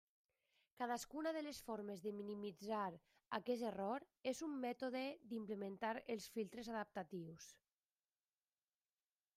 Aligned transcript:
Cadascuna 0.79 1.33
de 1.35 1.43
les 1.47 1.59
formes 1.65 1.99
de 2.05 2.13
minimitzar 2.21 2.87
aquest 3.39 3.67
error 3.73 4.07
és 4.33 4.41
un 4.49 4.57
mètode 4.65 5.03
d'implementar 5.35 5.93
els 6.17 6.29
filtres 6.39 6.73
adaptatius. 6.75 7.51